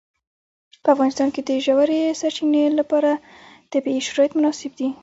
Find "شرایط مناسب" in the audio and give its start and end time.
4.07-4.71